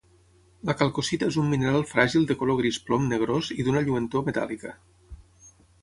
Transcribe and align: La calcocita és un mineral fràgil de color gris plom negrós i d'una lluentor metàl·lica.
La 0.69 0.75
calcocita 0.79 1.27
és 1.33 1.37
un 1.41 1.51
mineral 1.51 1.85
fràgil 1.91 2.27
de 2.31 2.39
color 2.41 2.59
gris 2.63 2.81
plom 2.91 3.07
negrós 3.15 3.53
i 3.61 3.67
d'una 3.69 3.87
lluentor 3.91 4.29
metàl·lica. 4.31 4.77